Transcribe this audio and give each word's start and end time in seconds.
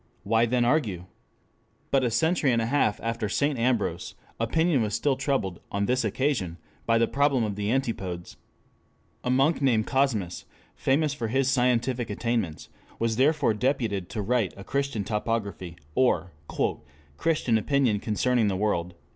Why 0.23 0.47
then 0.47 0.65
argue? 0.65 1.05
But 1.91 2.03
a 2.03 2.09
century 2.09 2.51
and 2.51 2.59
a 2.59 2.65
half 2.65 2.99
after 3.01 3.29
St. 3.29 3.59
Ambrose, 3.59 4.15
opinion 4.39 4.81
was 4.81 4.95
still 4.95 5.15
troubled, 5.15 5.59
on 5.71 5.85
this 5.85 6.03
occasion 6.03 6.57
by 6.87 6.97
the 6.97 7.07
problem 7.07 7.43
of 7.43 7.55
the 7.55 7.69
antipodes. 7.71 8.35
A 9.23 9.29
monk 9.29 9.61
named 9.61 9.85
Cosmas, 9.85 10.45
famous 10.75 11.13
for 11.13 11.27
his 11.27 11.49
scientific 11.51 12.09
attainments, 12.09 12.67
was 12.97 13.17
therefore 13.17 13.53
deputed 13.53 14.09
to 14.09 14.23
write 14.23 14.55
a 14.57 14.63
Christian 14.63 15.03
Topography, 15.03 15.75
or 15.93 16.31
"Christian 17.17 17.59
Opinion 17.59 17.99
concerning 17.99 18.47
the 18.47 18.57
World." 18.57 18.95